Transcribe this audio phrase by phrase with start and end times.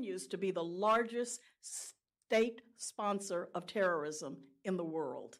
[0.00, 5.38] continues to be the largest state sponsor of terrorism in the world.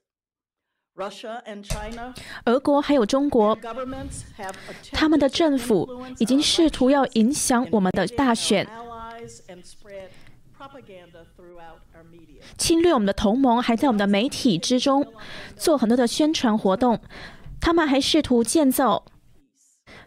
[0.96, 2.14] Russia and China
[2.45, 3.57] 俄国还有中国，
[4.93, 5.88] 他们的政府
[6.19, 8.69] 已经试图要影响我们的大选.
[12.58, 15.06] 侵略我们的同盟，还在我们的媒体之中
[15.56, 17.01] 做很多的宣传活动。
[17.61, 19.05] 他们还试图建造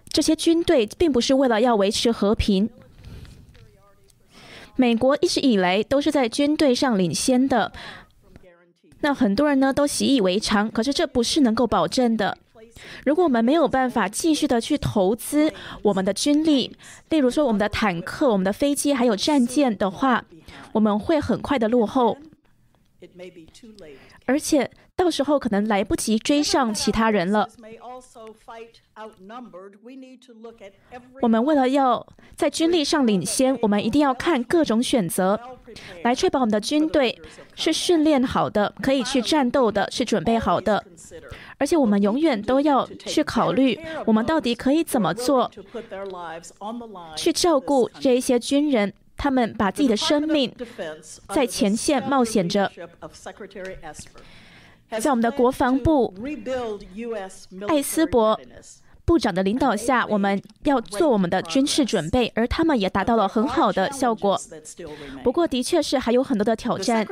[0.10, 2.70] 这些军队，并不是为了要维持和平。
[4.76, 7.72] 美国一直以来都是在军队上领先的，
[9.02, 12.38] 那很多人呢都习以为常，可是这不是能够保证的。
[13.05, 16.76] 如果我们没有办法继续的去投资我们的军力，
[17.09, 20.26] 例如说我们的坦克、我们的飞机还有战舰的话，
[20.72, 22.18] 我们会很快的落后，
[24.26, 27.48] 而且到时候可能来不及追上其他人了。
[31.22, 32.05] 我们为了要
[32.36, 35.40] 在军力上领先我们一定要看各种选择。
[36.04, 37.20] 来确保我们的军队
[37.55, 40.84] 是训练好的可以去战斗的是准备好的。
[41.57, 45.49] 而且我们永远都要去考虑我们到底可以怎么做
[47.16, 50.54] 去照顾这一些军人他们把自己的生命
[51.30, 52.72] 在前线冒险着
[55.00, 56.14] 在我们的国防部
[57.68, 58.40] 艾斯伯
[59.05, 64.40] 部长的领导下我们要做我们的军事准备而他们也达到了很好的效果。
[65.23, 67.06] 不过的确是还有很多的挑战。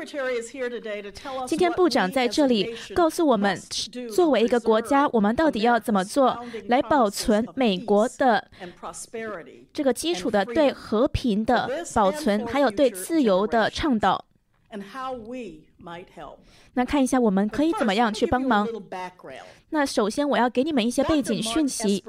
[1.45, 3.59] 今天部长在这里告诉我们
[4.14, 8.48] 作为一个国家我们到底要怎么做来保存美国的
[9.73, 14.26] 这个基础的对和平的保存还有对自由的倡导。
[14.72, 16.39] And how we might help.
[16.73, 18.67] 那看一下我们可以怎么样去帮忙。
[19.69, 21.97] 那首先我要给你们一些背景讯息。
[21.97, 22.03] A.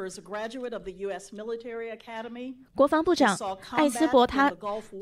[2.74, 4.52] 国防部 He 长艾斯 combat 伯 in 他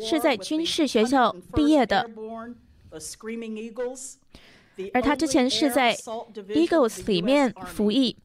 [0.01, 2.55] 是在军事学校 101st 毕业的，Airborne,
[2.91, 4.15] Eagles,
[4.95, 7.67] 而他之前是在 assault division of Eagles the 里 US 面 Army.
[7.67, 8.17] 服役。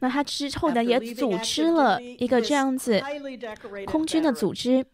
[0.00, 3.02] 那他之后呢，也组织了一个这样子
[3.86, 4.84] 空军的组织。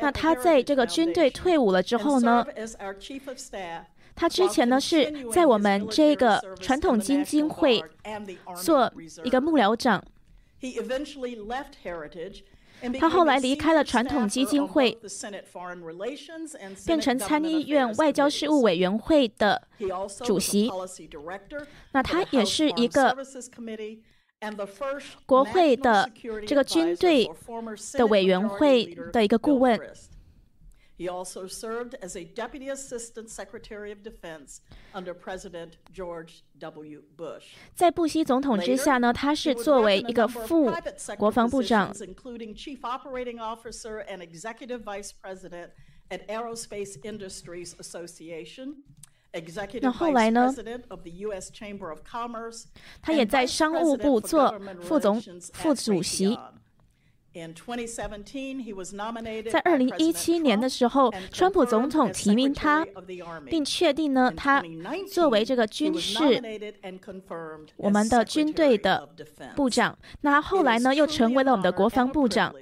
[0.00, 2.46] 那他在这个军队退伍了之后呢，
[4.14, 7.82] 他之前呢，是在我们这个传统基金会
[8.54, 8.92] 做
[9.24, 10.04] 一个幕僚长。
[12.98, 14.96] 他后来离开了传统基金会
[16.86, 19.68] 变成参议院外交事务委员会的
[20.24, 20.70] 主席。
[21.92, 23.16] 那他也是一个
[25.26, 26.08] 国会的
[26.46, 27.28] 这个军队
[27.94, 29.78] 的委员会的一个顾问。
[30.98, 37.02] He also served as a Deputy Assistant Secretary of Defense under President George W.
[37.16, 37.44] Bush.
[37.76, 40.72] 在布希总统之下呢，他是作为一个副
[41.16, 45.68] 国防部长 positions,，including Chief Operating Officer and Executive Vice President
[46.08, 48.82] at Aerospace Industries Association.
[49.82, 50.52] 那后来呢.
[53.02, 55.20] 他也在商务部做副总
[55.52, 56.36] 副主席。
[59.50, 63.48] 在二零一七年的时候川普总统提名他 Secretary of the Army.
[63.48, 64.62] 并确定呢他
[65.12, 66.40] 作为这个军事
[67.76, 69.08] 我们的军队的
[69.54, 69.96] 部长。
[70.22, 72.54] 那后来呢又成为了我们的国防部长，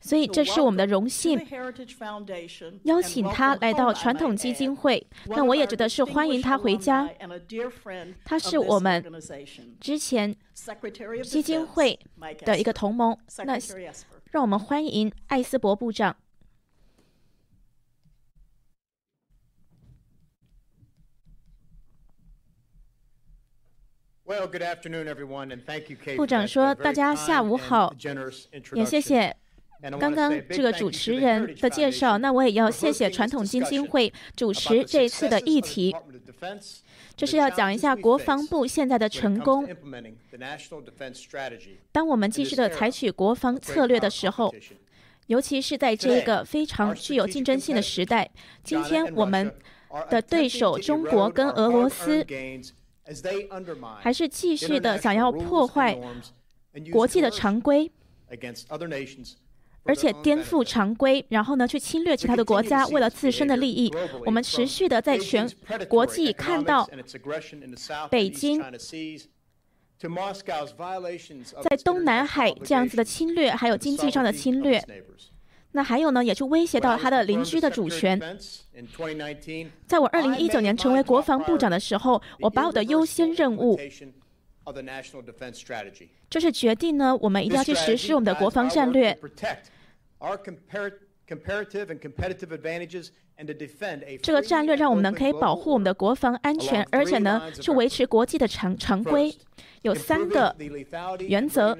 [0.00, 1.40] 所以这是我们的荣幸。
[2.84, 7.08] 邀请他来到传统基金会，那我也觉得是欢迎他回家。
[8.24, 9.04] 他是我们
[9.80, 10.34] 之前
[11.22, 11.98] 基金会
[12.40, 13.58] 的一个同盟，那
[14.30, 16.16] 让我们欢迎艾斯伯部长。
[24.24, 26.16] Well, good afternoon, everyone, and thank you, Kate.
[26.16, 27.92] 部长说：“大家下午好，
[28.74, 29.36] 也谢谢
[29.98, 32.16] 刚刚这个主持人的介绍。
[32.18, 35.92] 那我也要谢谢传统基金会主持这一次的议题，
[37.20, 39.68] 这是要讲一下国防部现在的成功。
[41.92, 44.54] 当我们继续的采取国防策略的时候，
[45.26, 48.30] 尤其是在这个非常具有竞争性的时代，
[48.64, 49.54] 今天我们
[50.08, 52.26] 的对手中国跟俄罗斯。”
[54.00, 55.98] 还是继续的想要破坏
[56.90, 57.92] 国际的常规，
[59.90, 63.92] 而且颠覆常规，然后呢去侵略其他的国家，为了自身的利益。
[64.24, 65.50] 我们持续的在全
[65.88, 66.88] 国际看到
[68.08, 68.62] 北京
[71.60, 74.80] 在东南海这样子的侵略，还有经济上的侵略。
[75.72, 78.38] 那还有呢，也是威胁到他的邻居的主权。
[79.88, 83.76] 在我二零一九年成为国防部长的时候，我把我的优先任务
[86.28, 89.18] 就是决定呢，我们一定要去实施我们的国防战略。
[94.22, 99.34] 这个战略让我们呢可以保护我们的国防安全，而且呢去维持国际的常常规。
[99.82, 100.54] 有三个
[101.20, 101.74] 原则，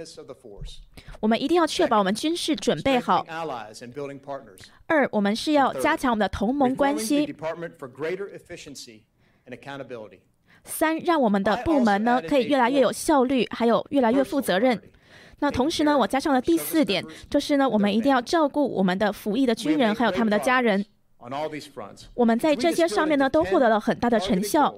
[1.20, 3.26] 我们一定要确保我们军事准备好。
[4.87, 7.34] 二，我们是要加强我们的同盟关系。
[10.64, 14.81] 三，让我们的部门呢可以越来越有效率，还有越来越负责任。
[15.40, 20.84] 那同时呢，我加上了第四点，就是呢，我们一定要照顾我们的服役的军人，还有他们的家人。
[22.14, 24.75] 我们在这些上面呢，都获得了很大的成效。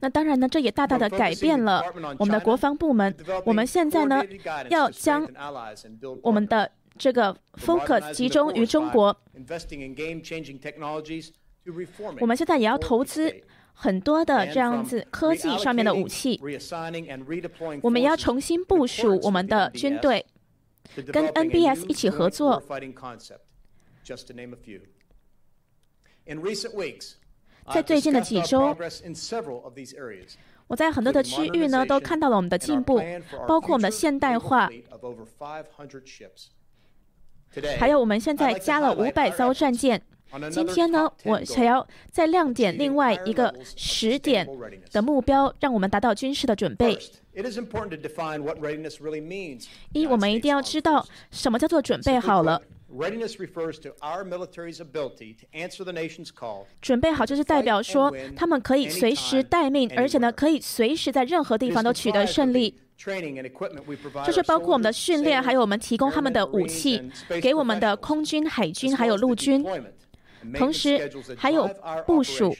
[0.00, 1.84] 那当然呢，这也大大的改变了
[2.18, 3.14] 我们的国防部门。
[3.44, 4.24] 我们现在呢，
[4.70, 5.28] 要将
[6.22, 9.16] 我们的这个 focus 集中于中国。
[12.20, 13.32] 我们现在也要投资
[13.78, 16.40] 很多的这样子科技上面的武器。
[17.82, 20.24] 我们要重新部署我们的军队，
[21.12, 22.62] 跟 NBS 一起合作。
[27.72, 28.74] 在最近的几周，
[30.68, 33.02] 我在很多的区域呢都看到了我们的进步，
[33.46, 34.70] 包括我们的现代化，
[37.78, 40.00] 还有我们现在加了五百艘战舰。
[40.50, 44.46] 今天呢，我想要再亮点另外一个十点
[44.92, 46.98] 的目标，让我们达到军事的准备。
[49.92, 52.60] 一，我们一定要知道什么叫做准备好了。
[56.82, 62.78] 准备好就是代表说，他们可以随时待命，而且呢，可以随时在任何地方都取得胜利。
[64.24, 67.10] 就是包括我们的训练，还有我们提供他们的武器，
[67.40, 69.64] 给我们的空军、海军还有陆军，
[70.54, 71.68] 同时还有
[72.06, 72.54] 部署，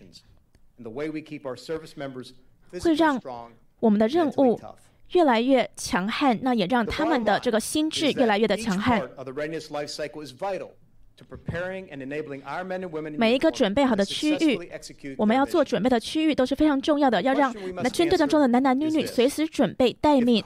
[2.81, 3.21] 会让
[3.81, 4.61] 我们的任务。
[5.13, 9.01] 越来越强悍，那也让他们的这个心智越来越的强悍。
[13.17, 14.59] 每一个准备好的区域，
[15.17, 20.45] 我们要做准备的区域都是非常重要的，要让那军队当中的男男女女随时准备待命。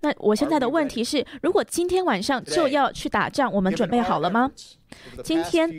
[0.00, 4.50] 那我现在的问题是，如果今天晚上就要去打仗，我们准备好了吗？
[5.22, 5.70] 今天，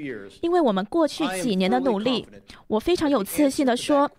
[0.42, 2.28] 因为我们过去几年的努力，
[2.68, 4.10] 我非常有自信的说，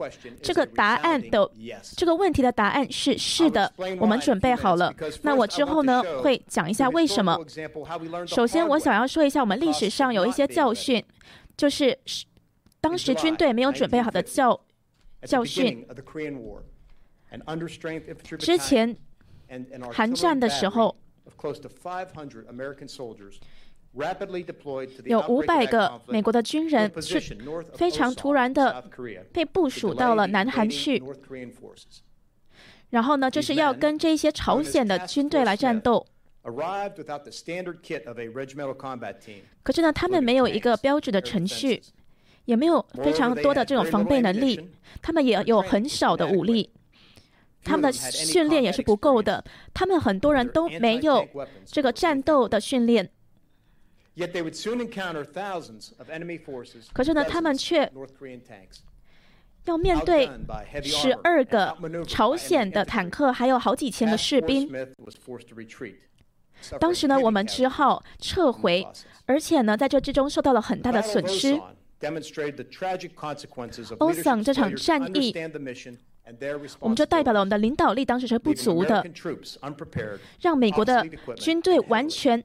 [0.43, 1.51] 这个答案的
[1.97, 4.95] 这个问题的答案是是的，我们准备好了。
[5.23, 7.39] 那我之后呢会讲一下为什么。
[8.27, 11.03] 首先，我想要说一下我们历史上有一些教训，
[11.57, 11.99] 就是
[12.81, 14.61] 当时军队没有准备好的教
[15.25, 15.87] 教训。
[18.39, 18.97] 之前
[19.91, 20.97] 韩战的时候。
[25.05, 27.21] 有五百个美国的军人是
[27.75, 28.83] 非常突然的
[29.33, 31.03] 被部署到了南韩去，
[32.89, 36.07] 然后呢，就是要跟这些朝鲜的军队来战斗。
[39.63, 41.83] 可是呢，他们没有一个标准的程序，
[42.47, 44.71] 也没有非常多的这种防备能力，
[45.03, 46.71] 他们也有很少的武力，
[47.63, 49.45] 他们的训练也是不够的，
[49.75, 51.29] 他们很多人都没有
[51.67, 53.11] 这个战斗的训练。
[56.93, 57.91] 可是呢，他们却
[59.65, 60.29] 要面对
[60.83, 61.75] 十二个
[62.07, 64.71] 朝鲜的坦克，还有好几千个士兵。
[66.79, 68.87] 当时呢，我们只好撤回，
[69.25, 71.59] 而且呢，在这之中受到了很大的损失。
[73.99, 75.35] 欧桑这场战役，
[76.81, 79.03] 我们就代表了我们的领导力当时是不足的，
[80.43, 81.03] 让美国的
[81.35, 82.45] 军队完全。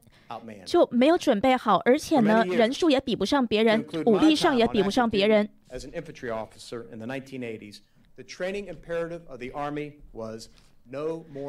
[0.65, 5.49] 就没有准备好，而且呢，人数也比不上别人，武力上也比不上别人。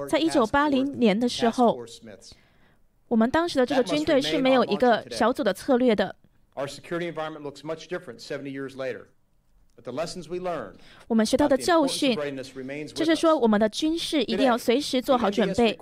[0.09, 1.79] 在一九八零年的时候，
[3.09, 6.15] 我们当时的这个军队是没有一个小组的策略的。
[11.07, 12.19] 我们学到的教训
[12.95, 15.79] 就是说，我们的军事一定要随时做好准备。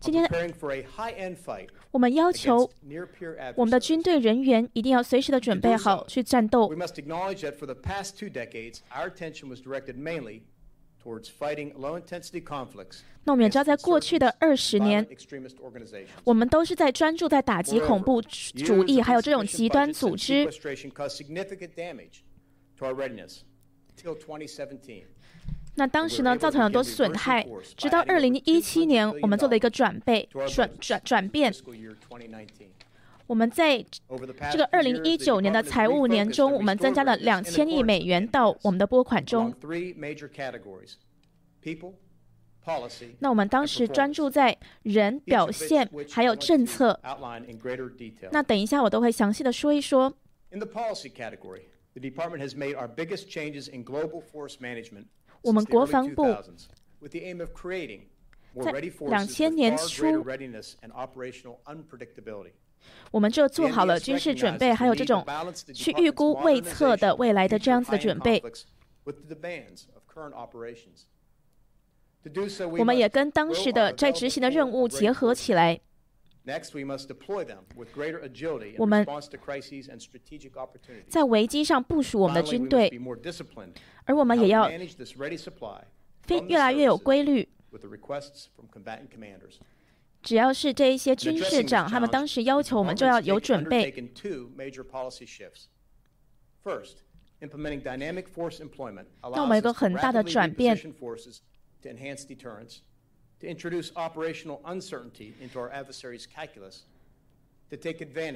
[0.00, 0.24] 今天，
[1.90, 2.70] 我们要求
[3.56, 6.72] 我们的军队人员一定要随时的准备好去战斗。
[13.24, 15.06] 那我们也知道，在过去的二十年，
[16.24, 20.48] 我们都是在专注在打击恐怖主义，还有这种极端组织。
[25.78, 27.46] 那当时呢，造成很多损害。
[27.76, 31.54] 直到二零一七年，我们做了一个转备、转转转变。
[33.28, 33.84] 我们在
[34.50, 39.54] 这个二零一九年的财务年中，我们增加了两千亿美元到我们的拨款中。
[43.20, 46.98] 那我们当时专注在人、表现还有政策。
[48.32, 50.12] 那等一下我都会详细的说一说。
[55.42, 56.24] 我们国防部
[58.62, 58.72] 在
[59.08, 60.24] 两千年初。
[63.10, 65.24] 我们就做好了军事准备，还有这种
[65.74, 68.42] 去预估未测的未来的这样子的准备。
[72.78, 75.80] 我们也跟当时的在执行的任务结合起来。
[78.78, 79.06] 我们
[81.08, 82.90] 在危机上部署我们的军队，
[84.04, 84.68] 而我们也要
[86.22, 87.48] 非越来越有规律。
[90.22, 93.92] 只要是这一些军事长，他们当时要求我们就要有准备。
[99.22, 100.76] 那我们有个很大的转变。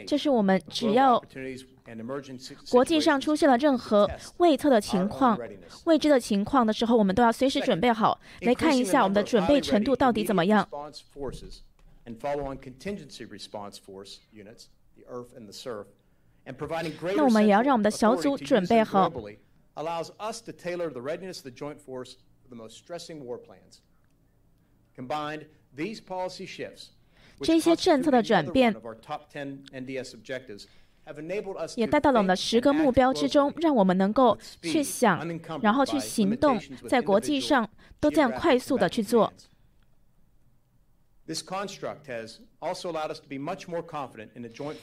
[0.06, 1.22] 这是我们只要
[2.70, 5.38] 国际上出现了任何未测的情况、
[5.84, 8.20] 未知的情况的时候，我们都要随时准备好。
[8.42, 10.68] 来看一下我们的准备程度到底怎么样。
[12.04, 15.86] and follow-on contingency response force units, the ERF and the SURF,
[16.46, 17.16] and providing greater
[24.96, 26.46] globally allows us to tailor the readiness of the joint force for the most stressing
[26.46, 26.46] war plans.
[26.46, 26.90] Combined, these policy shifts,
[27.38, 28.06] which constitute
[28.76, 30.66] of our top 10 NDS objectives,
[31.76, 35.26] 也带到了我们的十个目标之中，让我们能够去想，
[35.60, 37.68] 然后去行动，在国际上
[37.98, 39.32] 都这样快速的去做。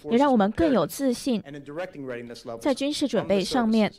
[0.10, 1.42] 也让我们更有自信，
[2.60, 3.94] 在军事准备上面。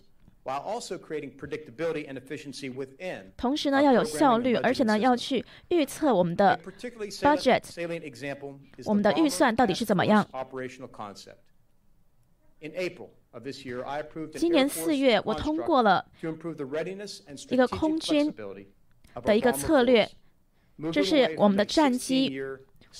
[3.37, 6.59] 同时呢，要有效率，而且呢，要去预测我们的
[7.21, 7.63] budget，
[8.85, 10.27] 我们的预算到底是怎么样。
[14.35, 16.05] 今年四月，我通过了
[17.49, 18.33] 一个空军
[19.23, 20.09] 的一个策略。
[20.91, 22.41] 这是我们的战机，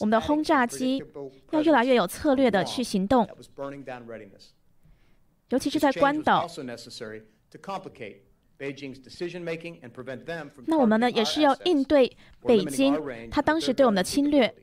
[0.01, 1.03] 我们的轰炸机
[1.51, 3.27] 要越来越有策略的去行动，
[5.49, 6.47] 尤其是在关岛。
[10.67, 12.95] 那我们呢，也是要应对北京
[13.31, 14.55] 他当时对我们的侵略。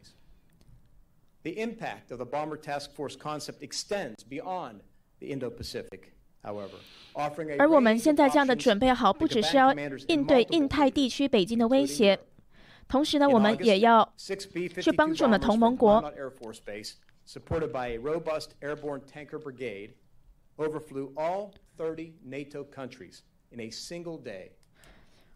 [7.57, 9.73] 而我们现在这样的准备好，不只是要
[10.07, 12.19] 应对印太地区北京的威胁。
[12.87, 14.13] 同时呢，我们也要
[14.81, 16.01] 去帮助我们的同盟国。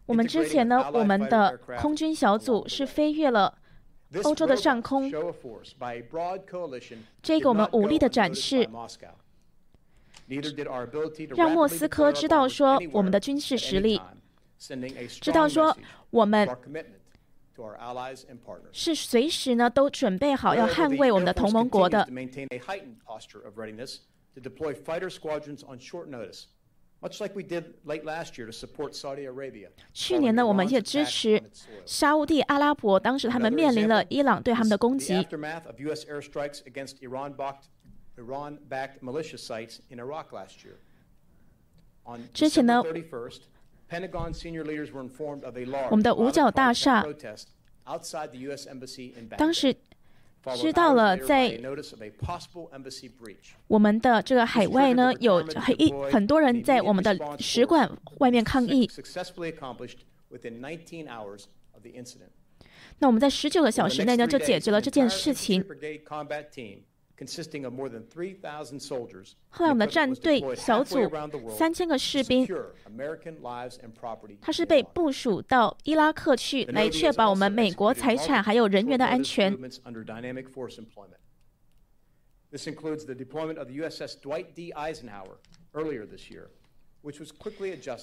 [0.06, 3.56] 我们之前呢，我们的空军小组是飞越了
[4.24, 5.10] 欧洲的上空，
[7.22, 8.68] 这个我们武力的展示，
[11.36, 14.00] 让莫斯科知道说我们的军事实力，
[15.20, 15.76] 知道说
[16.10, 16.48] 我们。
[18.72, 22.08] 是随时呢都准备好要捍卫我们的同盟国的。
[29.92, 31.42] 去年呢，我们也支持
[31.84, 35.26] 沙地阿拉伯，当时他们面临了伊朗对他们的攻击。
[42.32, 42.82] 之前呢。
[45.90, 47.04] 我们的五角大厦，
[49.36, 49.76] 当时
[50.56, 51.60] 知道了，在
[53.68, 58.90] 我们的这个海外呢，有很一很多人在我们的使馆外面抗议。
[62.98, 65.64] 那我们在十九个小时内呢，就解决了这件事情。
[69.50, 71.08] 后来，我们的战队小组
[71.48, 72.48] 三千个士兵，
[74.40, 79.56] 他是被部署到伊拉克去，来确保我们美国财产还有人员的安全。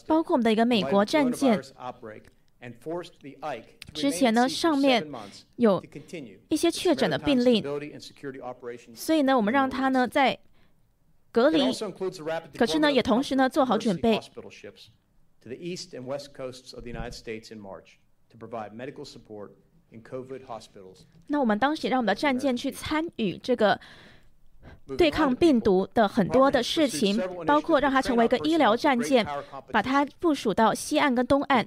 [0.07, 1.61] 包括我们的一个美国战舰。
[3.93, 5.07] 之前呢，上面
[5.55, 5.83] 有
[6.49, 7.63] 一些确诊的病例，
[8.93, 10.37] 所以呢，我们让他呢在
[11.31, 11.59] 隔离，
[12.57, 14.19] 可是呢，也同时呢做好准备。
[21.27, 23.79] 那我们当时让我们的战舰去参与这个
[24.97, 29.25] 对抗病毒的很多的事情，包括让它成为一个医疗战舰，
[29.71, 31.65] 把它部署到西岸跟东岸。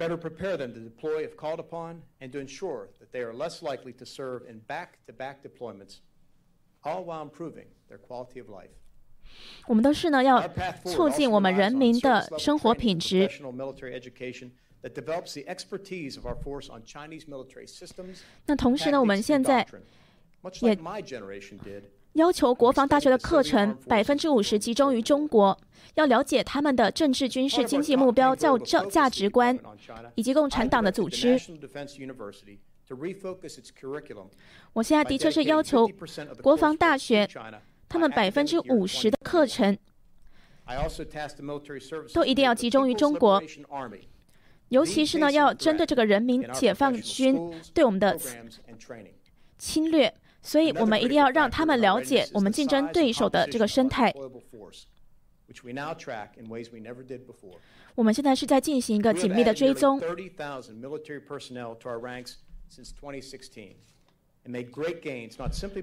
[9.66, 10.46] 我们都是呢，要
[10.84, 13.30] 促进我们人民的生活品质。
[18.46, 19.66] 那同时呢，我们现在
[20.60, 20.76] 也
[22.14, 25.58] 要求国防大学的课程百分之五十集中于中国，
[25.94, 29.58] 要了解他们的政治、军事、经济目标、教教价值观，
[30.14, 31.40] 以及共产党的组织。
[34.74, 35.88] 我现在的确是要求
[36.42, 37.26] 国防大学
[37.88, 39.76] 他们百分之五十的课程
[42.12, 43.42] 都一定要集中于中国。
[44.68, 48.18] 尤其是呢，要针对这个人民解放军对我们的
[49.58, 54.12] 侵略，所以我们一定要让他们了解我们竞争对手的这个生态。
[57.94, 60.00] 我们现在是在进行一个紧密的追踪。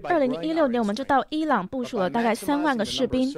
[0.04, 3.32] 二零一六年，我们就到伊朗部署了大概三万个士兵。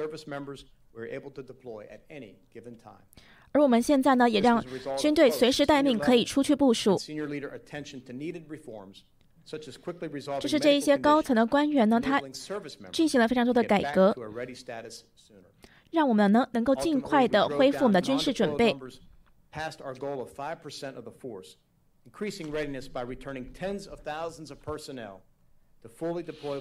[3.52, 4.64] 而我们现在呢，也让
[4.96, 6.98] 军队随时待命，可以出去部署。
[9.44, 12.20] 就是这一些高层的官员呢，他
[12.92, 14.14] 进行了非常多的改革，
[15.90, 18.76] 让我们呢能够尽快的恢复我们的军事准备。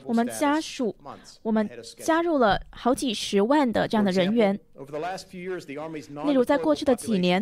[0.03, 0.95] 我们家属，
[1.43, 1.69] 我们
[1.99, 4.59] 加入了好几十万的这样的人员。
[6.25, 7.41] 例如，在过去的几年，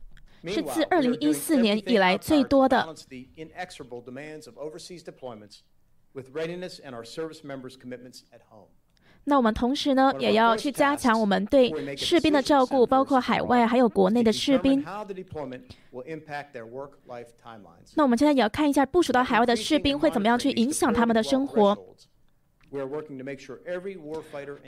[0.45, 2.95] 是自二零一四年以来最多的。
[9.23, 14.83] 那我们同时呢，也要去加强我们对士兵的照顾，包括海外还有国内的士兵。
[17.95, 21.77] 那我们现在也要看一下部署到海外的士兵会怎么样去影响他们的生活。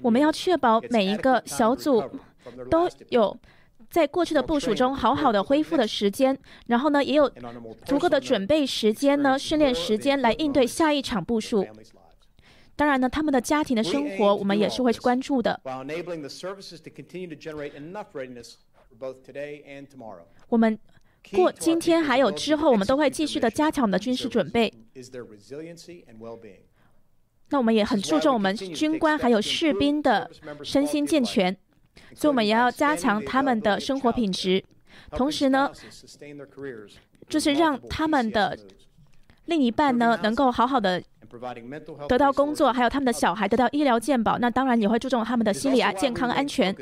[0.03, 2.03] 我们要确保每一个小组
[2.69, 3.35] 都有
[3.89, 7.29] 在过去的部署中好好的恢复的时间，然后呢，也有
[7.85, 11.65] 足够的准备时间呢，训练时间来应对下一场部署。
[12.75, 15.61] 当然呢，他们的家庭的生活，我们也是会去关注的。
[20.49, 20.79] 我们
[21.31, 24.73] 过今天还有之后，我们都会继续的加强我们的军事准备。
[27.49, 30.29] 那我们也很注重我们军官还有士兵的
[30.63, 31.55] 身心健全，
[32.15, 34.63] 所以我们也要加强他们的生活品质。
[35.11, 35.71] 同时呢，
[37.27, 38.57] 就是让他们的
[39.45, 41.01] 另一半呢，能够好好的。
[42.07, 46.75] 得到工作，还有他们的小孩得到医疗健保，那当然也会注重他们的心理啊健康安全。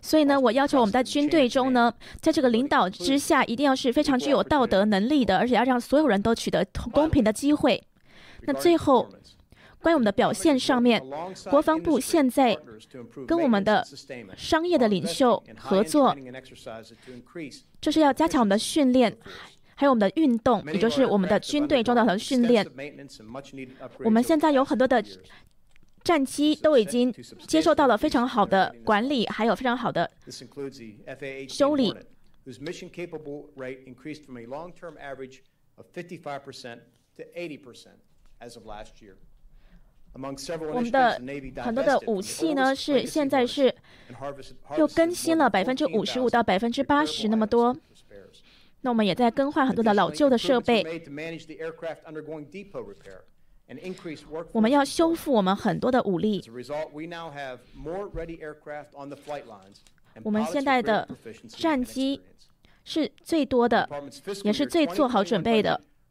[0.00, 7.86] 所以呢，我要求我们在军队中呢，在这个领导之下，一定要是非常具有道德能力的，而且要让所有人都取得公平的机会。
[8.44, 9.06] 那最后，
[9.82, 11.02] 关于我们的表现上面，
[11.50, 12.58] 国防部现在
[13.26, 13.84] 跟我们的
[14.36, 16.16] 商业的领袖合作，
[17.80, 19.16] 就是要加强我们的训练。
[19.80, 22.66] 还有我们的运动，也就是我们的军队中的训练。
[24.00, 25.00] 我们现在有很多的
[26.02, 27.12] 战机都已经
[27.46, 30.10] 接受到了非常好的管理，还有非常好的
[31.48, 31.94] 修理。
[40.14, 41.20] 我们的
[41.62, 43.72] 很多的武器呢，是现在是
[44.76, 47.76] 又更新了百分之五十五到百分之八十那么多。
[48.80, 50.84] 那我们也在更换很多的老旧的设备。
[54.52, 56.42] 我们要修复我们很多的武力。
[60.22, 61.08] 我们现在的
[61.48, 62.20] 战机
[62.84, 63.88] 是最多的，
[64.42, 65.80] 也是最做好准备的。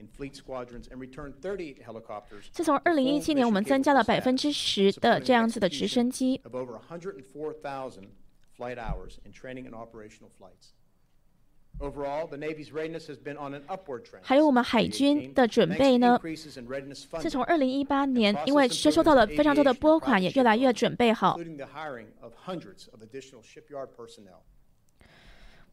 [0.00, 0.98] helicopter's mission capable rate by nearly 10% since fiscal year 2017 in fleet squadrons and
[1.00, 8.08] returned 38 helicopters 自从二零一七年，我们增加了百分之十的这样子的直升机，of over 104,000
[8.56, 10.74] flight hours in training and operational flights.
[11.78, 14.22] Overall, the Navy's readiness has been on an upward trend.
[14.22, 21.38] 还有我们海军的准备呢 Thanks to increases in readiness 自 funding, 从二零一八年，因为接收到了非常多的拨款，也越来越准备好。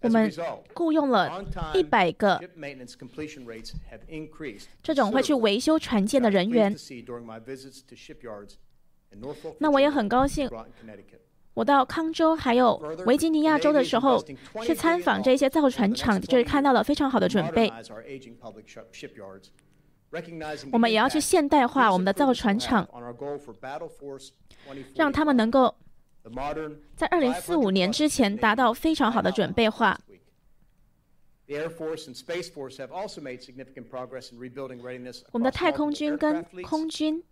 [0.01, 0.31] 我们
[0.73, 2.39] 雇佣了一百个
[4.83, 6.75] 这种会去维修船舰的人员。
[9.60, 10.49] 那我也很高兴
[11.53, 12.75] 我到康州还有
[13.07, 14.23] 维吉尼亚州的时候
[14.63, 17.71] 去参访这些造船厂就是看到了非常好的准备。
[20.71, 22.88] 我们也要去现代化我们的造船厂
[24.95, 25.75] 让他们能够
[26.95, 29.99] 在2045年之前达到非常好的准备化。
[35.31, 37.23] 我们的太空军跟空军，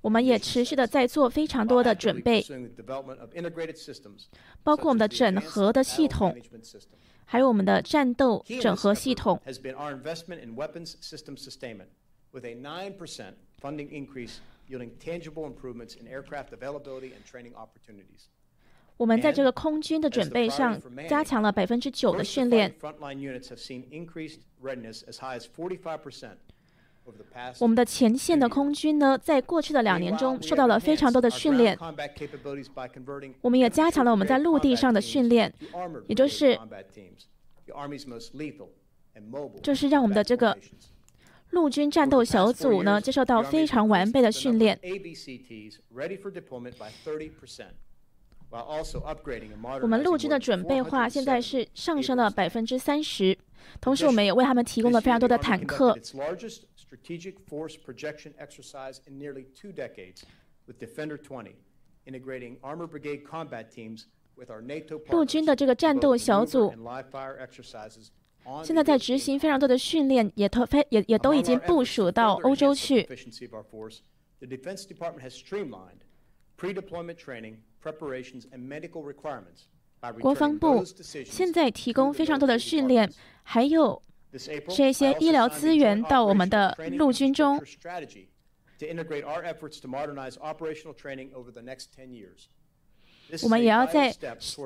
[0.00, 2.44] 我们也持续的在做非常多的准备，
[4.62, 6.36] 包括我们的整合的系统，
[7.24, 9.40] 还有我们的战斗整合系统。
[14.70, 15.94] Has been our investment in weapons system sustainment, with a 9% funding increase yielding tangible improvements
[15.96, 18.28] in aircraft availability and training opportunities.
[18.96, 22.72] 我们在这个空军的准备上加强了百分之九的训练。
[22.80, 26.36] First frontline units have seen increased readiness as high as 45%
[27.04, 31.76] over the past 我们的前线的空军呢，在过去的两年中受到了非常多的训练
[33.40, 35.52] 我们也加强了我们在陆地上的训练
[36.06, 36.56] 也就是
[39.60, 40.56] 就是让我们的这个.
[41.54, 44.76] 陆军战斗小组呢，接受到非常完备的训练。
[44.82, 47.30] ABCTs ready for deployment by 30%,
[48.50, 53.38] while also upgrading and 我们陆军的准备化现在是上升了百分之三十，
[53.80, 55.96] 同时我们也为他们提供了非常多的坦克
[56.76, 60.22] strategic force projection exercise in nearly two decades
[60.66, 61.54] with Defender 20,
[62.04, 66.72] integrating armor brigade combat teams with our NATO 陆军的这个战斗小组
[68.62, 73.08] 现在在执行非常多的训练，也都分，也也都已经部署到欧洲去。
[80.20, 80.84] 国防部
[81.24, 83.10] 现在提供非常多的训练，
[83.42, 84.02] 还有
[84.68, 87.60] 这些医疗资源到我们的陆军中。
[93.42, 94.14] 我们也要在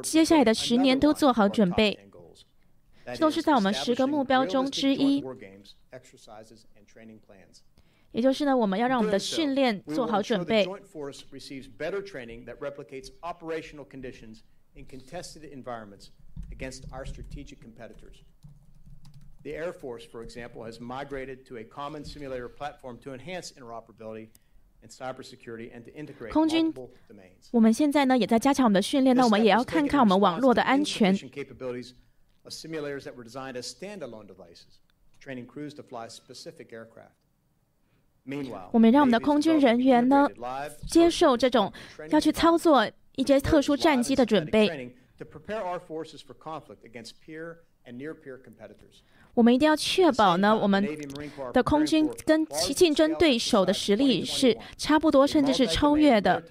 [0.03, 2.08] 接下来的十年都做好准备。
[3.15, 5.23] 这都是在我们十个目标中之一.
[8.13, 10.65] 也就是呢，我们要让我们的训练做好准备。
[10.65, 14.39] Joint Force receives better training that replicates operational conditions
[14.75, 16.09] in contested environments
[16.51, 18.23] against our strategic competitors.
[19.43, 24.29] The Air Force, for example, has migrated to a common simulator platform to enhance interoperability
[24.83, 27.49] and cybersecurity and to integrate multiple domains.
[27.53, 31.15] 我们现在呢也在加强我们的训练，那我们也要看看我们网络的安全。
[31.15, 31.93] capabilities
[32.49, 34.81] of simulators that were designed as standalone devices,
[35.21, 37.13] training crews to fly specific aircraft.
[38.25, 40.27] Meanwhile, 我们让我们的空军人员呢
[40.87, 41.73] 接受这种
[42.11, 44.69] 要去操作一些特殊战机的准备。
[44.69, 49.03] training to prepare our forces for conflict against peer and near-peer competitors.
[49.35, 50.85] 我们一定要确保呢，我们
[51.53, 56.43] 的空军跟其竞争对手的实力是差不多，甚至是超越的。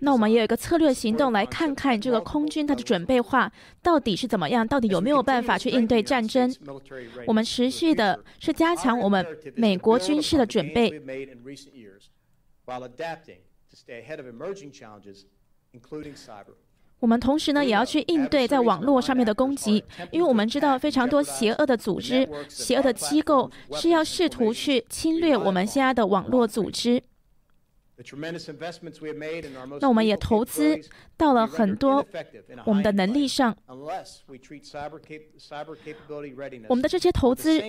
[0.00, 6.52] 那我们也有一个策略行动，来看看这个空军它的准备化到底是怎么样，到底有没有办法去应对战争。
[7.26, 11.00] 我们持续的是加强我们美国军事的准备，
[16.98, 27.02] 我们同时呢也要去应对在网络上面的攻击，因为我们知道非常多邪恶的组织、邪恶的机构是要试图去侵略我们现在的网络组织。
[29.80, 30.78] 那我们也投资
[31.16, 32.04] 到了很多
[32.64, 33.54] 我们的能力上。
[36.68, 37.60] 我们的这些投资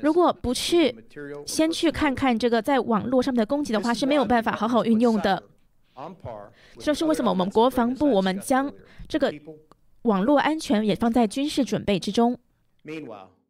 [0.00, 0.94] 如果不去
[1.46, 5.42] 先去看看这个在网络上面的供给的话是没有办法好好运用的
[6.78, 8.72] 这是为什么我们国防部我们将
[9.08, 9.32] 这个
[10.02, 12.38] 网络安全也放在军事准备之中。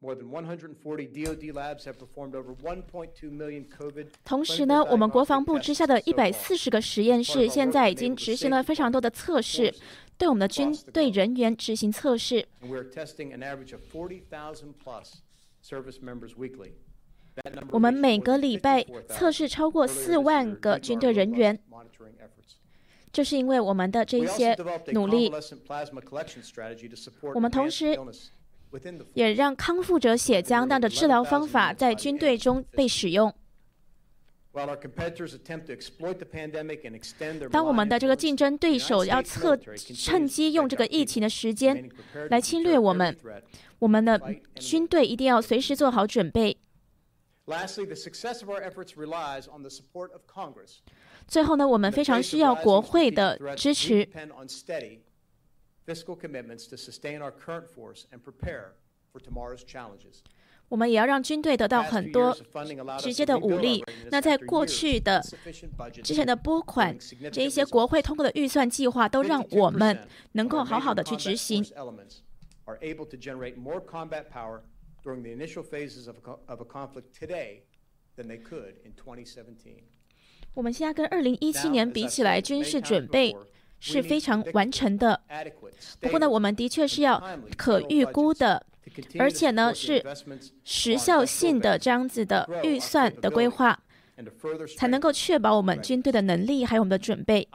[0.01, 9.75] Meanwhile, more than 140 DoD labs have performed over 1.2 million COVID 同时呢，我们国防部之下的一百.四十个实验室现在已经执行了非常多的测试，
[10.17, 12.47] 对我们的军队人员执行测试。
[12.63, 15.15] we're testing an average of 40,000 plus
[15.63, 16.73] service members weekly.
[17.71, 21.59] 我们每个礼拜测试超过四万个军队人员，
[23.13, 24.57] 这是因为我们的这些
[24.93, 25.33] 努力。
[27.35, 27.99] 我们同时
[29.15, 33.33] 也让康复者血浆弹的治疗方法在军队中被使用。
[37.51, 41.89] 当我们的这个竞争对手要测趁机用这个疫情的时间
[42.31, 43.17] 来侵略我们，
[43.79, 44.21] 我们的
[44.57, 46.57] 军队一定要随时做好准备。
[51.27, 54.09] 最后呢，我们非常需要国会的支持。
[60.69, 62.37] 我们也要让军队得到很多
[62.99, 63.83] 直接的武力。
[64.11, 65.25] 那在过去的
[66.05, 66.95] 之前的拨款，
[67.33, 71.65] 这一些国会通过的预算计划，都让我们能够好好的去执行。
[80.55, 83.35] 我们现在跟二零一七年比起来，军事准备
[83.81, 85.21] 是非常完成的。
[86.01, 87.23] 不过呢，我们的确是要
[87.57, 88.65] 可预估的，
[89.19, 90.05] 而且呢是
[90.65, 93.79] 时效性的这样子的预算的规划，
[94.77, 97.47] 才能够确保我们军队的能力还有我们的准备。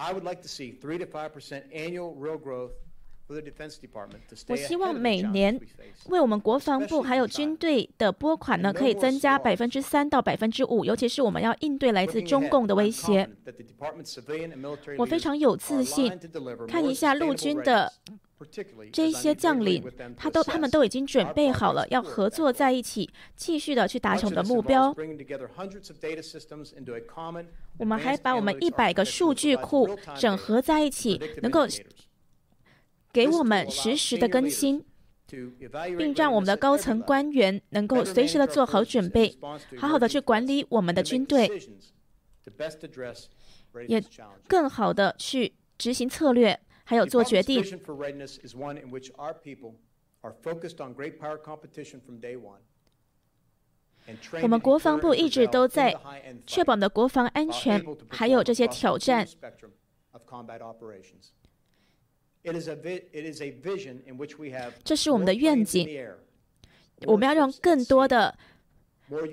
[4.48, 5.60] 我希望每年
[6.08, 13.30] 为我们国防部还有军队的拨款呢，可以增加百分之三到百分之五，尤其是我们要应对来自中共的威胁。
[14.98, 16.20] 我非常有自信，
[16.68, 17.92] 看一下陆军的
[18.92, 19.84] 这些将领，
[20.18, 24.94] 他都他们都已经准备好了，要合作在一起，继续的去达成我们的目标。
[27.78, 31.66] 我们还把我们一百个数据库整合在一起，能够。
[33.14, 34.84] 给我们实时的更新，
[35.98, 39.38] 并让我们的高层官员能够随时的做好准备，
[39.78, 41.48] 好好的去管理我们的军队，
[43.88, 44.04] 也
[44.48, 47.64] 更好的去执行策略，还有做决定。
[54.42, 55.96] 我们国防部一直都在
[56.48, 59.28] 确保我们的国防安全，还有这些挑战。
[64.84, 65.88] 这是我们的愿景。
[67.06, 68.38] 我们要让更多的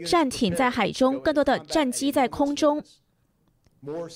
[0.07, 2.83] 战艇在海中，更多的战机在空中，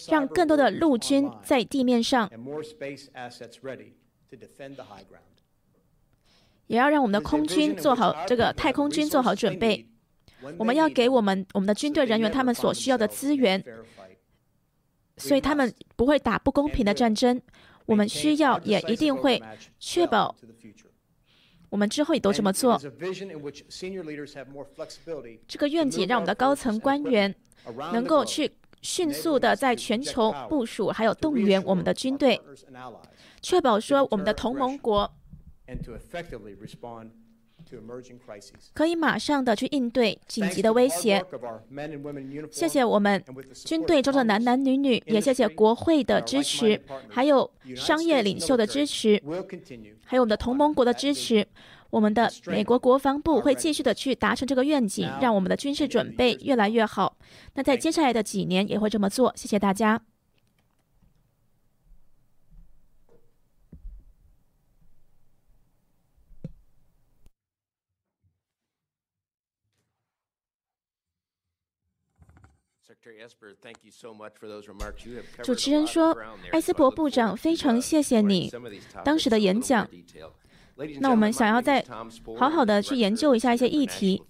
[0.09, 2.31] 让更多的陆军在地面上，
[6.67, 9.87] 也要让我们的空军做好这个太空军做好准备。
[10.59, 13.63] 我们要给我们我们的军队人员他们所需要的资源，
[15.17, 17.41] 所以他们不会打不公平的战争。
[17.87, 19.43] 我们需要，也一定会
[19.79, 20.35] 确保，
[21.69, 22.81] 我们之后也都这么做。
[25.47, 27.35] 这个愿景让我们的高层官员
[27.93, 28.51] 能够去
[28.83, 32.41] 迅速的在全球部署，还有动员我们的军队，
[33.43, 35.15] 确保说我们的同盟国。
[38.73, 41.25] 可以马上的去应对紧急的威胁。
[42.51, 43.23] 谢谢我们
[43.65, 49.23] 军队中的男男女女，也谢谢国会的支持，还有商业领袖的支持，
[50.05, 51.47] 还有我们的同盟国的支持。
[51.91, 57.17] 我们的美国国防部会继续的去达成这个愿景，让我们的军事准备越来越好。
[57.55, 59.33] 那在接下来的几年也会这么做。
[59.37, 60.01] 谢谢大家。
[75.43, 76.17] 主持人说
[76.53, 78.51] ：“埃斯珀部长，非常谢谢你
[79.05, 79.87] 当时的演讲。
[81.01, 81.85] 那我们想要再
[82.39, 84.23] 好好的去研究一下一些议题。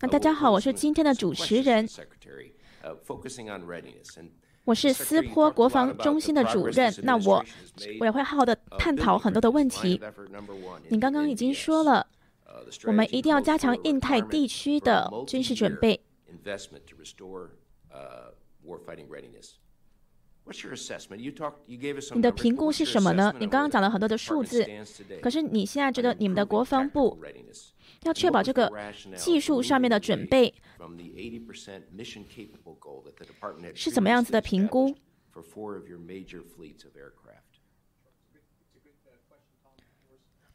[0.00, 1.88] 那大家好，我是今天的主持人，
[4.64, 6.94] 我是斯坡国防中心的主任。
[7.02, 7.44] 那我
[7.98, 10.00] 我也会好好的探讨很多的问题。
[10.88, 12.06] 你刚刚已经说了。”
[12.86, 16.00] 我们一定要加强印太地区的军事准备。
[22.14, 23.32] 你的评估是什么呢？
[23.38, 24.66] 你刚刚讲了很多的数字，
[25.22, 27.18] 可是你现在觉得你们的国防部
[28.02, 28.72] 要确保这个
[29.14, 30.52] 技术上面的准备
[33.74, 34.94] 是怎么样子的评估？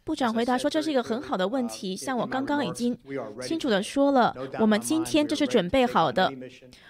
[0.06, 1.96] 部长回答说：“这是一个很好的问题。
[1.96, 2.96] 像我刚刚已经
[3.42, 6.32] 清楚的说了，我们今天就是准备好的，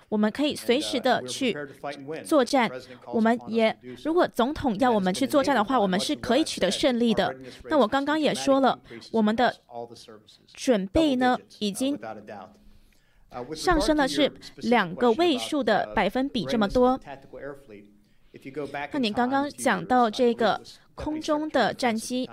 [0.10, 1.56] 我们可以随时的去
[2.26, 2.70] 作战。
[3.14, 7.34] 我们也，如果总统要我们去作战的话，我们是可以取得胜利的。
[7.70, 8.78] 那我刚刚也说了，
[9.14, 9.56] 我们的
[10.54, 11.98] 准备呢，已经
[13.56, 17.00] 上升了是两个位数的百分比这么多。
[18.92, 20.62] 那您刚刚讲到这个。”
[20.96, 22.28] 空中的战机，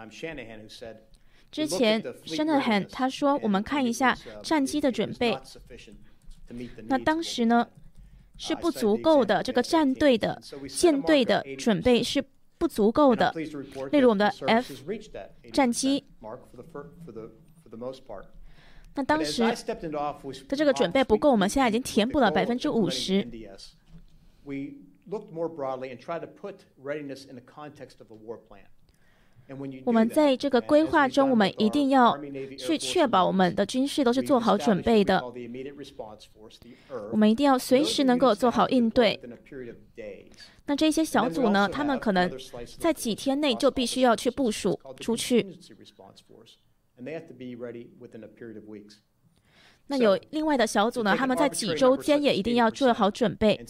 [1.51, 5.37] 之前 Shanahan 他说，我们看一下战机的准备。
[6.87, 7.69] 那当时呢
[8.39, 12.25] 是不足够的，这个战队的舰队的准备是
[12.57, 13.33] 不足够的。
[13.91, 14.75] 例如我们的 F
[15.53, 16.05] 战机，
[18.95, 23.27] 那当时的这个准备不够，我们现在已经填补了百分之五十。
[29.85, 32.17] 我们在这个规划中，我们一定要
[32.57, 35.21] 去确保我们的军事都是做好准备的。
[37.11, 39.21] 我们一定要随时能够做好应对。
[40.67, 41.69] 那这些小组呢？
[41.69, 42.31] 他们可能
[42.79, 45.59] 在几天内就必须要去部署出去。
[49.89, 51.15] 那有另外的小组呢？
[51.17, 53.63] 他们在几周间也一定要做好准备。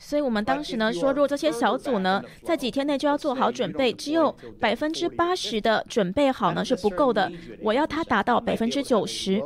[0.00, 7.30] 所以，我们当时呢说，如果这些小组呢在几天内就要做好准备，只有百分之八十的准备好呢是不够的。
[7.60, 9.42] 我要它达到百分之九十。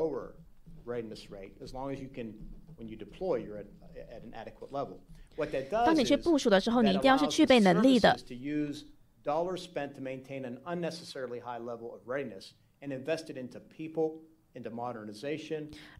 [5.71, 8.17] 当你去部署的时候，你一定要是具备能力的。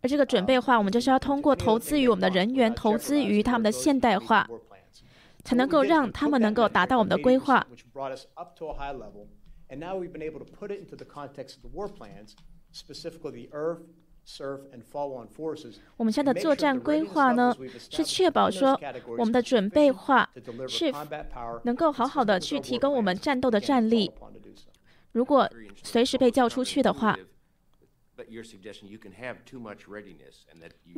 [0.03, 4.49] 而这个准备化，我们就是要通过投资于我们的人员，投资于他们的现代化，
[5.45, 7.67] 才能够让他们能够达到我们的规划。
[15.97, 17.55] 我们现在的作战规划呢，
[17.91, 18.79] 是确保说
[19.19, 20.31] 我们的准备化
[20.69, 20.93] 是
[21.65, 24.13] 能够好好的去提供我们战斗的战力。
[25.13, 25.51] 如果
[25.83, 27.19] 随时被叫出去的话，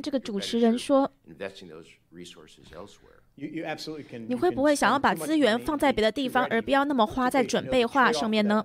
[0.03, 1.11] 这个主持人说，
[4.27, 8.63] 你会不会想要把资源放在别的地方，而不要那么花在准备化上面呢？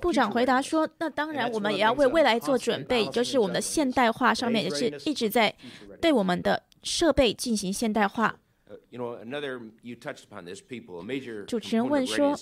[0.00, 5.54] 部长回答说：“那当然，我们也要为未来做准备，就是我们的现代化上面也是一直在
[6.00, 8.32] 对我们的设备进行现代化。”
[11.46, 12.36] 主持人问说：“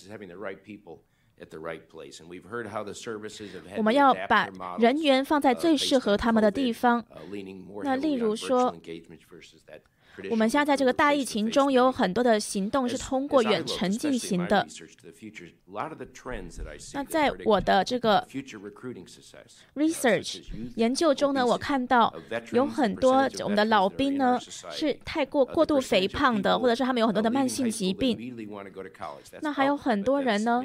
[3.76, 4.48] 我们要把
[4.78, 7.04] 人员放在最适合他们的地方。
[7.82, 8.74] 那例如说。”
[10.30, 14.66] 我们现在在这个大疫情中，有很多的行动是通过远程进行的。
[16.94, 18.26] 那在我的这个
[19.74, 20.42] research
[20.76, 22.14] 研究中呢，我看到
[22.52, 24.38] 有很多我们的老兵呢
[24.70, 28.36] 是太过过度肥胖的，或者是他们有很多的慢性疾病。
[29.40, 30.62] 那还有很多人呢，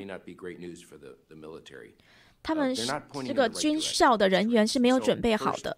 [2.43, 2.91] 他们是
[3.25, 5.77] 这个军校的人员是没有准备好的。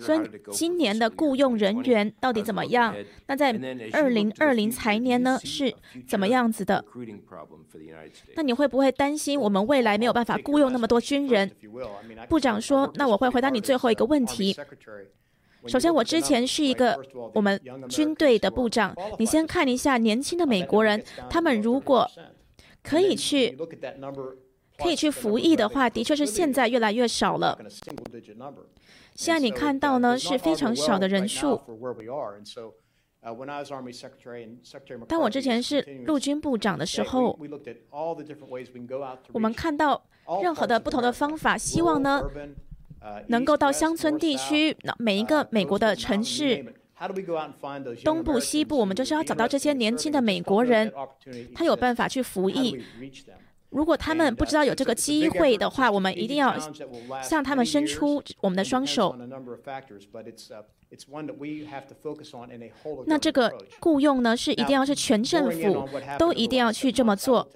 [0.00, 0.20] 所以
[0.52, 2.94] 今年的雇佣人员到底怎么样？
[3.26, 3.50] 那在
[3.92, 5.74] 二零二零财年呢是
[6.06, 6.84] 怎么样子的？
[8.36, 11.50] 那你会不会担心我们未来没有办法雇佣那么多军人？
[12.28, 14.56] 部长说：“那我会回答你最后一个问题。
[15.66, 17.02] 首先，我之前是一个
[17.34, 18.94] 我们军队的部长。
[19.18, 22.08] 你先看一下年轻的美国人，他们如果
[22.84, 23.56] 可以去。”
[24.80, 27.58] 可以去服役的话，的确是现在越来越少了。
[29.14, 31.60] 现在你看到呢，是非常少的人数。
[35.06, 37.38] 当我之前是陆军部长的时候，
[39.32, 40.02] 我们看到
[40.42, 42.22] 任何的不同的方法，希望呢
[43.28, 46.64] 能够到乡村地区，每一个美国的城市，
[48.02, 50.90] 东部、西部，我们就是要找到这些年轻的美国人，
[51.54, 52.82] 他有办法去服役。
[53.70, 56.56] 如果他们不知道有这个机会的话，我们一定要
[57.22, 59.16] 向他们伸出我们的双手。
[63.06, 65.88] 那这个雇佣呢，是一定要是全政府
[66.18, 67.48] 都一定要去这么做。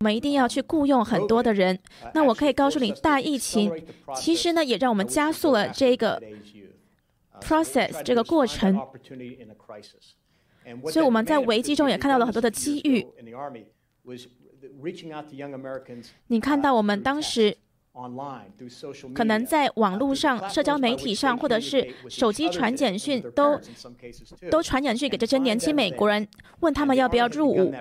[0.00, 1.78] 我们一定要去雇佣很多的人。
[2.14, 3.72] 那我可以告诉你，大疫情
[4.16, 6.20] 其实呢，也让我们加速了这个
[7.40, 8.76] process 这个过程。
[10.90, 13.06] 所以我们在危机中也看到了很多的机遇。
[16.26, 17.56] 你看到我们当时
[19.14, 23.60] 可能在网络上、社交媒体上，或者是手机传简讯，都
[24.50, 26.26] 都传简讯给这些年轻美国人，
[26.60, 27.72] 问他们要不要入伍。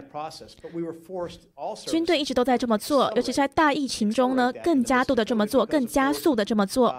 [1.87, 6.95] 军队一直都在这么做，尤其是在大疫情中呢，更加度的这么做，更加速的这么做。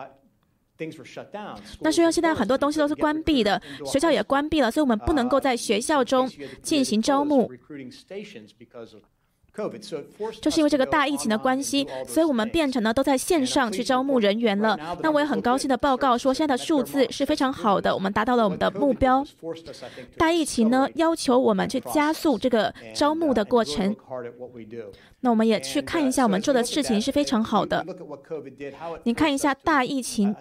[1.82, 6.28] 那是因为现在很多东西都是关闭的，学校也关闭了，所以我们不能够在学校中
[6.64, 7.48] 进行招募。
[10.40, 14.76] 就是因为这个大疫情的关系，所以我们变成了都在线上去招募人员了。
[15.00, 19.24] 那我也很高兴的报告说，现在的数字是非常好的，我们达到了我们的目标。
[20.16, 23.94] 大疫情呢，要求我们去加速这个招募的过程。
[25.20, 27.86] 那我们也去看一下，我们做的事情是非常好的。
[29.04, 30.34] 你看一下大疫情，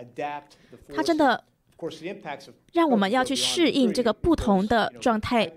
[0.94, 1.44] 它真的
[2.72, 5.52] 让我们要去适应这个不同的状态。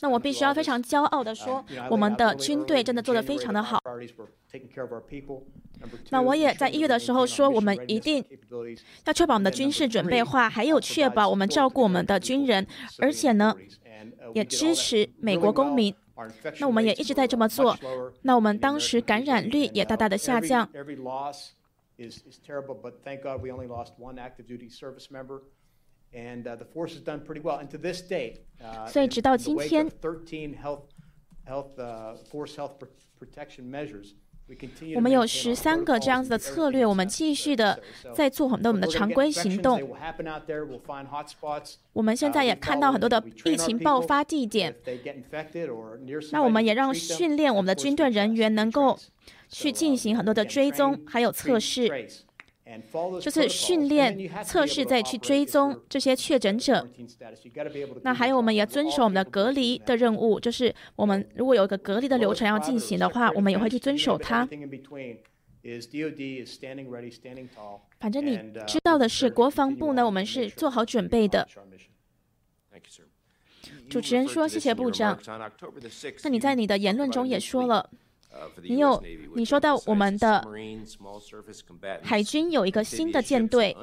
[0.00, 3.80] 那我必须要非常骄傲的说，我们的军队真的做得非常的好。
[6.10, 8.24] 那我也在一月的时候说，我们一定
[9.04, 12.66] 要确保我们的军事准备化，还有确保我们照顾我们的军人，
[12.98, 13.54] 而且呢，
[14.32, 15.94] 也支持美国公民。
[16.60, 17.76] 那我们也一直在这么做。
[18.22, 20.68] 那我们当时感染率也大大的下降。
[28.86, 29.90] 所以直到今天，
[34.94, 37.80] 我们有十三个这样子的策略，我们继续的
[38.14, 39.80] 在做很多我们的常规行动。
[41.92, 44.74] 我们现在也看到很多的疫情爆发地点，
[46.30, 48.98] 那我们也让训练我们的军队人员能够
[49.48, 51.90] 去进行很多的追踪，还有测试。
[53.20, 56.88] 就是训练、测试，再去追踪这些确诊者。
[58.02, 64.48] 那还有，我们也遵守我们的隔离的任务，就是我们如果有一个隔离的流程要进行的话，我们也会去遵守它。
[67.98, 71.48] 反正你知道的是，国防部呢，我们是做好准备的。
[73.88, 75.18] 主持人说：“谢谢部长。”
[76.24, 77.88] 那你在你的言论中也说了。
[78.62, 79.02] 你有
[79.34, 80.46] 你说到我们的
[82.02, 83.76] 海军有一个新的舰队，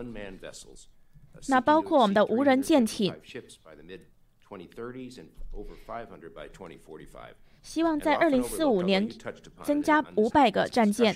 [1.47, 3.14] 那包括我们的无人舰艇，
[7.62, 9.10] 希望在二零四五年
[9.64, 11.16] 增加五百个战舰。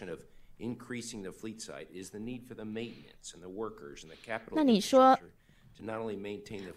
[4.52, 5.20] 那你说？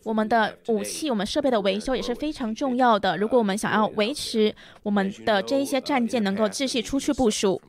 [0.03, 3.17] 我们的武器、我们设备的维修也是非常重要的。
[3.17, 7.61] 如果我们想要维持我们的这一些战舰能够继续出去部署，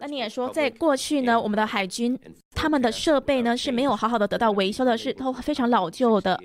[0.00, 2.18] 那你也说，在过去呢，我们的海军
[2.54, 6.38] 他们的设备呢是没有好好的得到维修的，是都非常老旧的。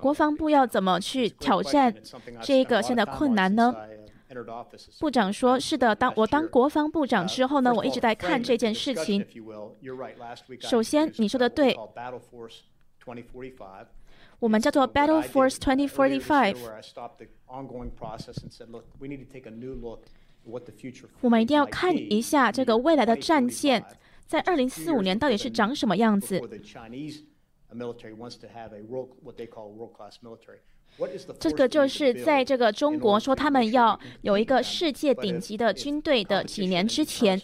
[0.00, 1.92] 国防部要怎么去挑战
[2.42, 3.74] 这个现在困难呢？
[4.98, 9.24] 部长说：“是的，当我当国防部长之后呢，我一直在看这件事情。
[10.60, 11.76] 首先，你说的对，
[14.38, 16.56] 我们叫做 Battle Force 2045。
[21.20, 23.84] 我们一定要看一下这个未来的战舰
[24.26, 26.40] 在二零四五年到底是长什么样子。”
[31.38, 37.40] 这个就是在这个中国说他们要有一个世界顶级的军队的几年之前，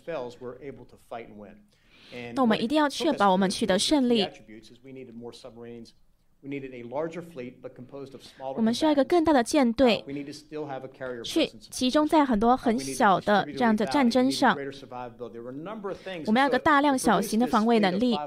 [2.34, 4.26] 那我们一定要确保我们取得胜利。
[8.56, 10.04] 我们需要一个更大的舰队，
[11.22, 14.56] 去集中在很多很小的这样的战争上。
[16.26, 18.18] 我们要个大量小型的防卫能力。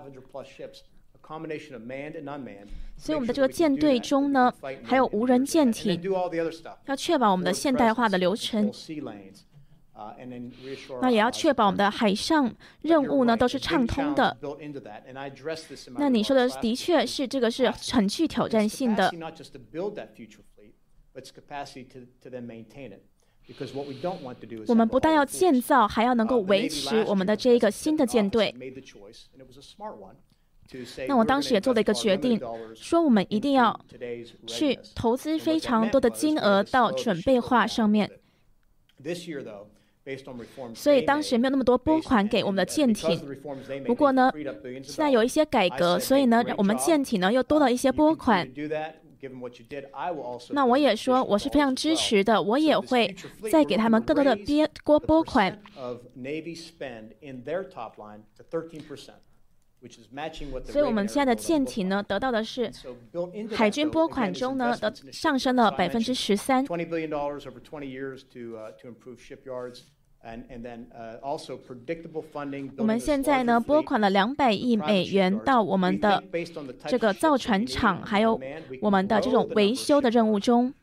[2.98, 4.54] 所以我们的这个舰队中呢，
[4.84, 6.00] 还有无人舰艇，
[6.86, 8.72] 要确保我们的现代化的流程。
[11.02, 14.38] 那也要确保我们的海上任务呢都是畅通的。
[15.98, 19.10] 那你说的的确是这个是很具挑战性的。
[24.68, 28.54] 我们不但要建造，还要能够维持我们的这一个新的舰队。
[31.08, 32.40] 那我当时也做了一个决定，
[32.76, 33.80] 说我们一定要
[34.48, 38.10] 去投资非常多的金额到准备化上面。
[40.74, 43.20] 所以当时没有那么多拨款给我们的舰艇。
[43.86, 44.32] 不过呢，
[44.84, 48.48] 现在有一些改革，所以呢，我们舰艇呢又多了一些拨款。
[50.52, 53.16] 那我也说我是非常支持的，我也会
[53.52, 54.38] 再给他们更多的
[54.84, 55.60] 拨拨款。
[60.64, 62.72] 所以我们现在的舰艇呢，得到的是
[63.52, 66.66] 海军拨款中呢的上升了百分之十三。
[72.78, 76.24] 我们现在呢拨款了两百亿美元到我们的
[76.88, 78.40] 这个造船厂，还有
[78.82, 80.74] 我们的这种维修的任务中。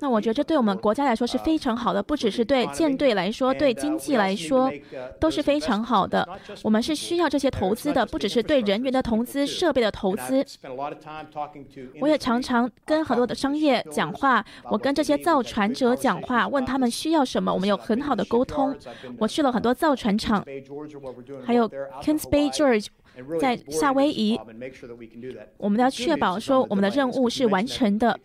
[0.00, 4.72] 那我觉得这对我们国家来说是非常好的，不只是对舰队来说，对经济来说
[5.20, 6.26] 都是非常好的。
[6.62, 10.44] 我们是需要这些投资的，不只是对人员的投资、设备的投资。
[12.00, 18.76] 我也常常跟很多的商业讲话，我跟这些造船者讲话，问他们需要什么，我们有很好的沟通。
[19.18, 20.44] 我去了很多造船厂，
[21.44, 21.68] 还有
[22.00, 22.86] Kings Bay George。
[23.40, 24.38] 在夏威夷，
[25.56, 28.18] 我们要确保说我们的任务是完成的。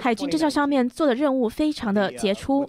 [0.00, 2.66] 海军这项上面做的任务非常的杰出。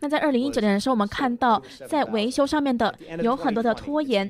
[0.00, 4.28] 那在二零一九年的时候，我们看到在维修上面的有很多的拖延，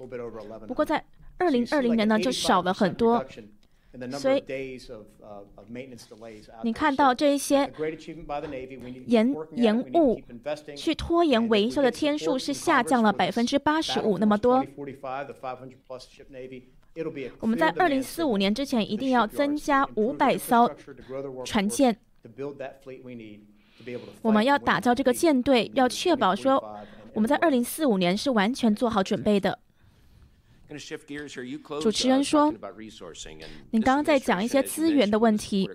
[0.67, 1.05] 不过在
[1.39, 3.25] 二零二零年呢就少了很多。
[4.19, 4.43] 所以，
[6.63, 7.71] 你看到这一些
[9.07, 10.21] 延延误、
[10.77, 14.65] 去拖延维修的天数是下降了百分之八十五那么多。
[17.41, 20.69] 我们在二零四五年之前一定要增加五百艘
[21.45, 21.97] 船舰。
[24.23, 26.63] 我们要打造这个舰队，要确保说
[27.13, 29.59] 我们在二零四五年是完全做好准备的。
[31.81, 32.53] 主持人说
[33.71, 35.69] ：“你刚刚在讲一些资源的问题。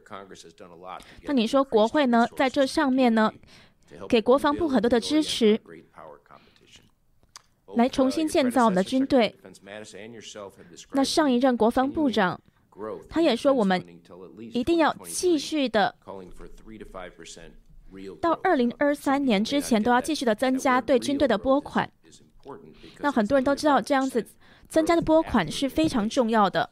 [1.23, 3.31] 那你说国会呢，在这上面呢，
[4.07, 5.59] 给国防部很多的支持，
[7.75, 9.35] 来重新建造我们的军队。
[10.93, 12.41] 那上一任国防部长
[13.07, 13.85] 他也说，我们
[14.51, 15.95] 一定要继续的，
[18.19, 21.89] 到二零二三年之前都要继续的增加对军队的拨款。
[23.01, 24.25] 那很多人都知道这样子。”
[24.69, 26.69] 增加的拨款是非常重要的。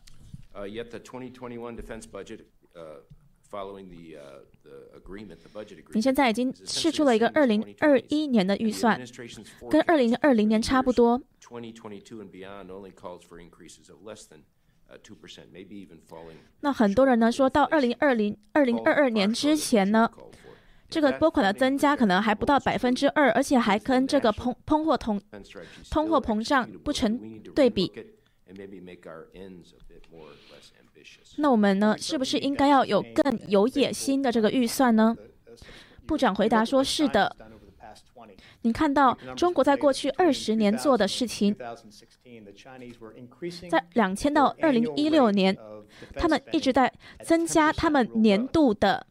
[5.93, 9.01] 你现在已经试出了一个二零二一年的预算，
[9.69, 11.21] 跟二零二零年差不多。
[16.61, 20.09] 那很多人呢说到二零二零二零二二年之前呢？
[20.89, 25.21] 这个拨款的增加可能还不到百分之二，而且还跟这个通通货通
[25.91, 27.91] 通货膨胀不成对比。
[31.37, 35.15] 那我们呢，是不是应该要有更有野心的这个预算呢？
[36.05, 37.35] 部长回答说：“是的。”
[38.63, 41.55] 你看到中国在过去二十年做的事情，
[43.69, 45.55] 在两千到二零一六年，
[46.15, 46.91] 他们一直在
[47.23, 49.05] 增加他们年度的。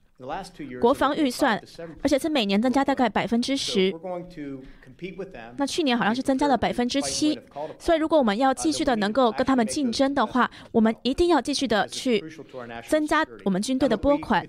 [0.81, 1.63] 国防预算，
[2.03, 3.95] 而且是每年增加大概百分之十。
[5.59, 7.39] 那去年好像是增加了百分之七，
[7.79, 12.25] 所以如果我们要继续的能够跟他们竞争的话，我们一定要继续的去
[12.89, 14.47] 增加我们军队的拨款。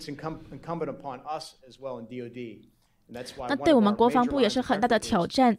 [3.49, 5.57] 那对我们国防部也是很大的挑战。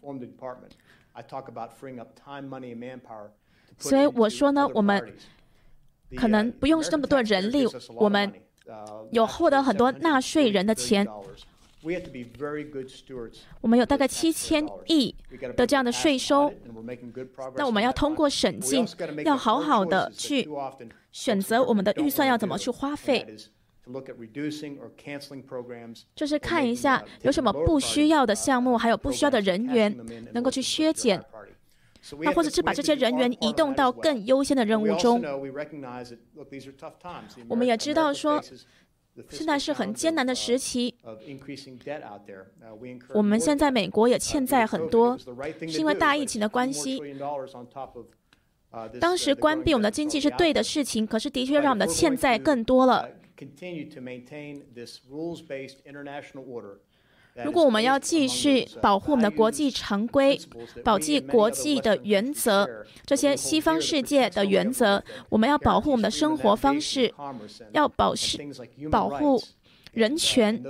[3.77, 5.15] 所以我说呢，我们
[6.17, 8.33] 可能不用这么多人力，我们。
[9.11, 11.07] 有获得很多纳税人的钱，
[13.61, 15.15] 我们有大概七千亿
[15.57, 16.53] 的这样的税收，
[17.57, 18.85] 那我们要通过审计，
[19.25, 20.49] 要好好的去
[21.13, 23.27] 选择我们的预算要怎么去花费，
[26.15, 29.97] 就是看一下有什么不需要的项目，还有不需要的人员，
[30.33, 31.25] 能够去削减。
[32.21, 35.23] 那或者是把这些人员移动到更优先的任务中。
[37.49, 38.43] 我们也知道说，
[39.29, 40.95] 现在是很艰难的时期。
[43.13, 47.01] 我们现在美国也欠债很多，是因为大疫情的关系。
[49.01, 53.09] 当时关闭我们的经济是对的事情，可是的确让我们的欠债更多了。
[57.45, 60.39] 如果我们要继续保护我们的国际常规，
[60.85, 62.69] 保记国际的原则，
[63.05, 67.13] 这些西方世界的原则，我们要保护我们的生活方式，
[67.73, 68.39] 要保持
[68.91, 69.43] 保护
[69.93, 70.63] 人权。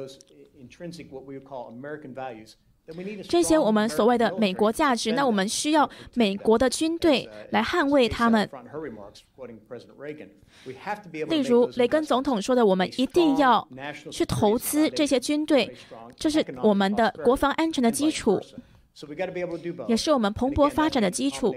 [3.28, 8.48] 这些我们所谓的美国价值，那我们需要美国的军队来捍卫他们。
[11.28, 13.66] 例如雷根总统说的：“我们一定要
[14.10, 15.70] 去投资这些军队，
[16.16, 18.40] 这是我们的国防安全的基础，
[19.86, 21.54] 也是我们蓬勃发展的基础。”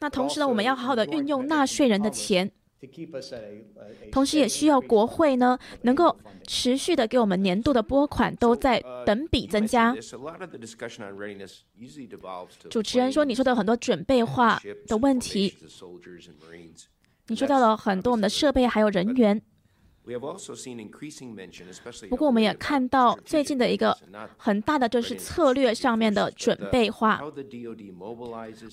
[0.00, 2.50] 那同时呢，我们要好好的运用纳税人的钱。
[4.12, 6.16] 同时也需要国会呢能够
[6.46, 9.94] 持续的给我们年度的拨款都在等比增加。
[12.70, 15.54] 主持人说：“你说的很多准备化的问题，
[17.28, 19.42] 你说到了很多我们的设备还有人员。
[22.08, 23.98] 不过我们也看到最近的一个
[24.36, 27.20] 很大的就是策略上面的准备化。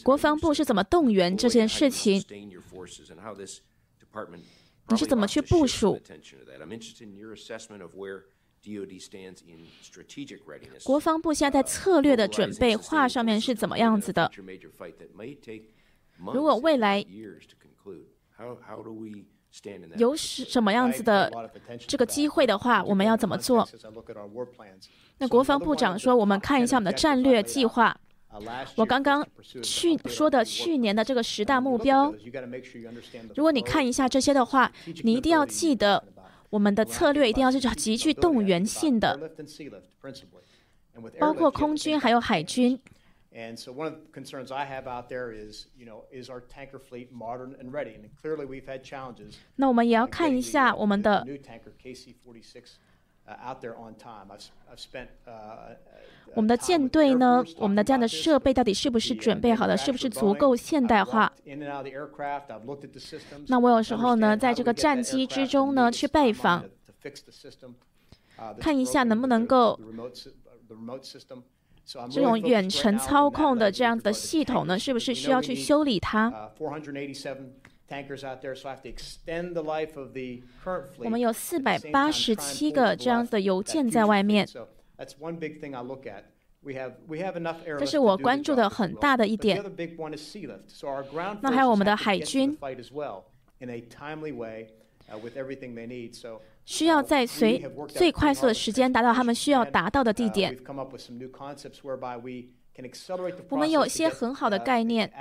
[0.03, 2.24] 国防部是怎么动员这件事情？
[4.89, 5.99] 你是怎么去部署？”
[10.84, 14.32] 国防部现在在策略的准备化上面是怎么样子的？
[16.34, 17.05] 如果未来
[19.97, 21.32] 有什么样子的
[21.88, 23.68] 这个机会的话，我们要怎么做？
[25.18, 27.99] 那国防部长说：“我们看一下我们的战略计划。”
[28.76, 29.28] 我刚刚
[29.62, 32.14] 去说的去年的这个十大目标，
[33.36, 34.72] 如果你看一下这些的话，
[35.04, 36.04] 你一定要记得。
[36.50, 39.32] 我们的策略一定要是极具动员性的，
[41.20, 42.80] 包括空军还有海军。
[49.56, 51.26] 那我们也要看一下我们的。
[56.36, 57.44] 我们的舰队呢？
[57.58, 59.78] 我们的这样的设备到底是不是准备好的？
[59.78, 61.32] 是不是足够现代化？
[63.48, 66.66] 那我有时候呢，在这个战机之中呢，去拜访，
[68.60, 69.80] 看一下能不能够
[72.10, 76.52] 这种远程操控的这样的系统呢，是不是需要去修理它？
[80.98, 84.48] 我们有四百八十七个这样子的邮件在外面。
[87.78, 89.62] 这是我关注的很大的一点。
[91.41, 92.58] 那还有我们的海军，
[96.66, 100.58] 需要在随最快速的时间达到他们需要达到的地点。
[103.50, 105.12] 我们有一些很好的概念。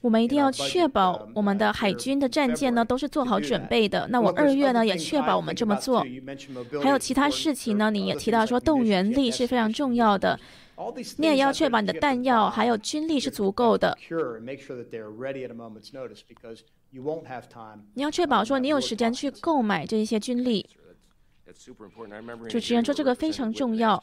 [0.00, 4.06] 我们一定要确保我们的海军的战舰呢都是做好准备的。
[4.08, 6.06] 那我二月呢也确保我们这么做。
[6.80, 7.90] 还有其他事情呢？
[7.90, 10.38] 你也提到说动员力是非常重要的，
[11.18, 13.98] 你也要确保你的弹药还有军力是足够的。
[17.94, 20.68] 你要确保说你有时间去购买这一些军力。
[22.48, 24.02] 主持人说这个非常重要。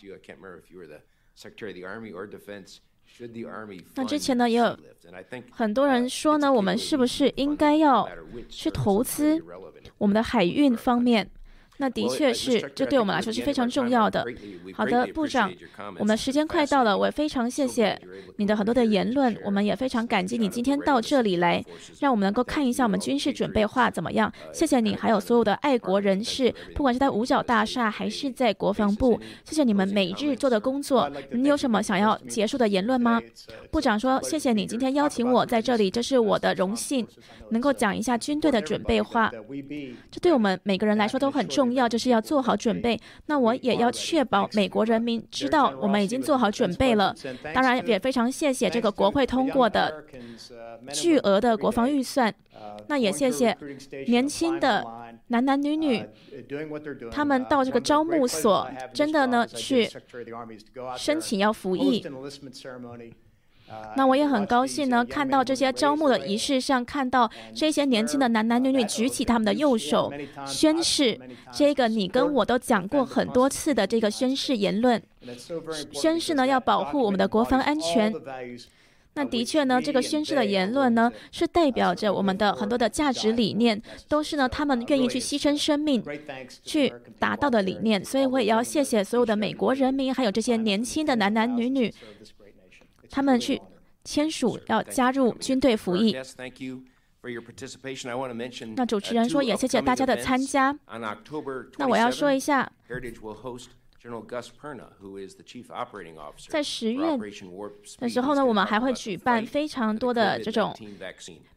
[3.95, 4.77] 那之前呢，也有
[5.51, 8.07] 很多人说呢，我们是不是应该要
[8.49, 9.43] 去投资
[9.97, 11.29] 我们的海运方面？
[11.77, 14.25] 那的确是，这对我们来说是非常重要的。
[14.73, 15.51] 好的，部长，
[15.97, 17.99] 我们时间快到了，我也非常谢谢
[18.37, 21.63] 你的很多的言论，我们也非常感激你今天到这里来，
[21.99, 24.31] 让我们能够看一下我们军事准备化怎么样。
[24.53, 31.11] 谢谢你，还有所有的爱国人士，不管是在五角大厦还是在国防部，谢谢你们每日做的工作。
[31.31, 33.19] 你有什么想要结束的言论吗？
[33.71, 37.05] 部长说：“谢谢你今天邀请我在这里，这是我的荣幸，
[37.49, 39.31] 能够讲一下军队的准备化，
[40.11, 47.15] 这对我们每个人来说都很重。”重要就是要做好准备，那我也要确保美国人民知道我们已经做好准备了。
[47.53, 50.03] 当然也非常谢谢这个国会通过的
[50.91, 52.33] 巨额的国防预算，
[52.87, 53.57] 那也谢谢
[54.07, 54.83] 年轻的
[55.27, 56.05] 男男女女，
[57.09, 59.89] 他们到这个招募所真的呢去
[60.97, 62.05] 申请要服役。
[63.95, 70.11] 那我也很高兴呢，看到这些招募的仪式上，看到这些年轻的男男女女举起他们的右手，
[70.45, 71.19] 宣誓
[71.51, 75.01] 这个你跟我都讲过很多次的这个宣誓言论，
[75.91, 78.13] 宣誓呢要保护我们的国防安全。
[79.15, 86.03] 那的确呢，这个宣誓的言论呢，是代表着我们的很多的价值理念，都是呢他们愿意去牺牲生命
[86.63, 88.03] 去达到的理念。
[88.03, 91.93] 所以我也要谢谢所有的美国人民，还有这些年轻的男男女女。
[93.13, 93.61] 他们去
[94.03, 96.17] 签署要加入军队服役。
[98.75, 100.75] 那主持人说也谢谢大家的参加。
[101.77, 102.69] 那我要说一下，
[106.49, 107.17] 在十月
[107.99, 110.75] 的时候呢，我们还会举办非常多的这种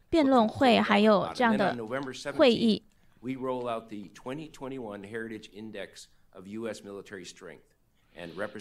[0.09, 1.75] 辩论会，还有这样的
[2.35, 2.83] 会议。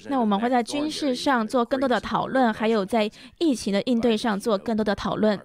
[0.09, 5.39] 那我们会在军事上做更多的讨论，还有在疫情的应对上做更多的讨论。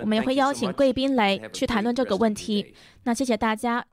[0.00, 2.74] 我们也会邀请贵宾来去谈论这个问题。
[3.04, 3.84] 那谢谢大家。